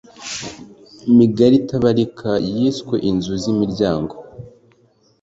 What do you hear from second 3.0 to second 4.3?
inzu zimiryango